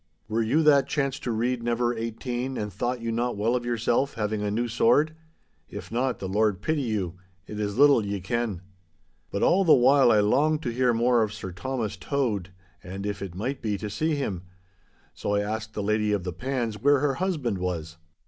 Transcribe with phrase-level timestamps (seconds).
[0.27, 4.15] Were you that chance to read never eighteen and thought you not well of yourself,
[4.15, 5.13] having a new sword?
[5.69, 7.17] If not, the Lord pity you.
[7.45, 8.63] It is little ye ken.
[9.29, 12.49] But all the while I longed to hear more of Sir Thomas Tode,
[12.83, 14.41] and if it might be, to see him.
[15.13, 17.97] So I asked of the lady of the pans where her husband was.